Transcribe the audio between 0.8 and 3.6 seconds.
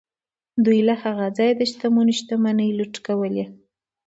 به له هغه ځایه د شتمنو شتمنۍ لوټ کولې.